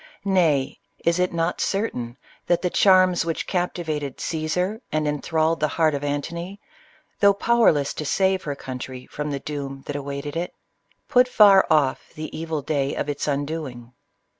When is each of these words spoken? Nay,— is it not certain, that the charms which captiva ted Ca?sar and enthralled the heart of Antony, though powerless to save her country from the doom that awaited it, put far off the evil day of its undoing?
Nay,— 0.25 0.79
is 1.05 1.19
it 1.19 1.31
not 1.31 1.61
certain, 1.61 2.17
that 2.47 2.63
the 2.63 2.71
charms 2.71 3.23
which 3.23 3.45
captiva 3.45 3.99
ted 3.99 4.19
Ca?sar 4.19 4.81
and 4.91 5.07
enthralled 5.07 5.59
the 5.59 5.67
heart 5.67 5.93
of 5.93 6.03
Antony, 6.03 6.59
though 7.19 7.35
powerless 7.35 7.93
to 7.93 8.03
save 8.03 8.41
her 8.41 8.55
country 8.55 9.05
from 9.05 9.29
the 9.29 9.39
doom 9.39 9.83
that 9.85 9.95
awaited 9.95 10.35
it, 10.35 10.55
put 11.07 11.27
far 11.27 11.67
off 11.69 12.13
the 12.15 12.35
evil 12.35 12.63
day 12.63 12.95
of 12.95 13.09
its 13.09 13.27
undoing? 13.27 13.93